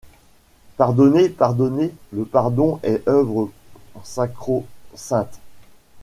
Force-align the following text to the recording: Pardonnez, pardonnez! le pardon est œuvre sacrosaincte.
Pardonnez, 0.77 1.29
pardonnez! 1.29 1.93
le 2.11 2.25
pardon 2.25 2.79
est 2.81 3.07
œuvre 3.07 3.51
sacrosaincte. 4.01 5.39